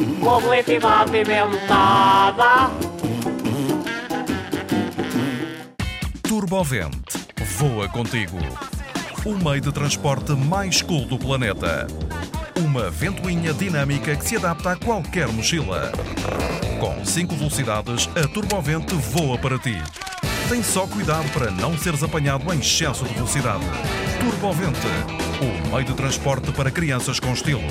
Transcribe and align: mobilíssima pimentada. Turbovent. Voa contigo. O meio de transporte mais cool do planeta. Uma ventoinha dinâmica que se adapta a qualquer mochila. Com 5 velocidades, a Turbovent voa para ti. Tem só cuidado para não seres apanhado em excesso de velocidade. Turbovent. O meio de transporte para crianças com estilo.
mobilíssima 0.00 1.04
pimentada. 1.04 2.70
Turbovent. 6.22 6.92
Voa 7.58 7.88
contigo. 7.88 8.38
O 9.24 9.34
meio 9.34 9.60
de 9.60 9.72
transporte 9.72 10.32
mais 10.32 10.82
cool 10.82 11.06
do 11.06 11.18
planeta. 11.18 11.86
Uma 12.56 12.90
ventoinha 12.90 13.52
dinâmica 13.52 14.14
que 14.14 14.24
se 14.24 14.36
adapta 14.36 14.72
a 14.72 14.76
qualquer 14.76 15.28
mochila. 15.28 15.92
Com 16.78 17.04
5 17.04 17.34
velocidades, 17.34 18.08
a 18.14 18.28
Turbovent 18.28 18.92
voa 18.92 19.38
para 19.38 19.58
ti. 19.58 19.76
Tem 20.48 20.62
só 20.62 20.86
cuidado 20.86 21.28
para 21.32 21.50
não 21.50 21.76
seres 21.76 22.02
apanhado 22.02 22.52
em 22.52 22.58
excesso 22.58 23.04
de 23.04 23.14
velocidade. 23.14 23.64
Turbovent. 24.20 24.76
O 25.40 25.74
meio 25.74 25.84
de 25.84 25.94
transporte 25.94 26.52
para 26.52 26.70
crianças 26.70 27.18
com 27.18 27.32
estilo. 27.32 27.62